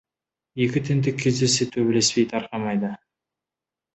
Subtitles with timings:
[0.65, 2.93] Екі тентек кездессе, төбелеспей тарқамайды.